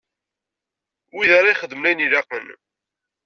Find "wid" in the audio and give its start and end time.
1.15-1.31